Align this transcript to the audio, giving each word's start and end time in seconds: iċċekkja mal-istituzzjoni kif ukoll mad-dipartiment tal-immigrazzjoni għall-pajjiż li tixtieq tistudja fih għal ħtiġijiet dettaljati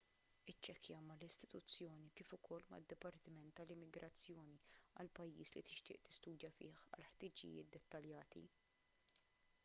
iċċekkja 0.51 0.99
mal-istituzzjoni 1.07 2.07
kif 2.19 2.31
ukoll 2.37 2.63
mad-dipartiment 2.71 3.53
tal-immigrazzjoni 3.59 4.55
għall-pajjiż 5.03 5.51
li 5.57 5.63
tixtieq 5.67 6.01
tistudja 6.07 6.51
fih 6.61 6.79
għal 6.97 7.05
ħtiġijiet 7.11 7.71
dettaljati 7.77 8.43